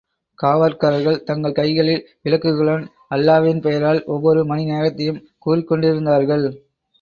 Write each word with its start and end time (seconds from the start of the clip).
காவற்காரர்கள் 0.39 1.23
தங்கள் 1.23 1.53
கைகளில் 1.53 2.09
விளக்குகளுடன் 2.23 2.85
அல்லாவின் 3.09 3.61
பெயரால் 3.61 4.01
ஒவ்வொரு 4.07 4.45
மணி 4.45 4.65
நேரத்தையும் 4.65 5.21
கூறிக் 5.37 5.67
கொண்டிருந்தார்கள். 5.67 6.45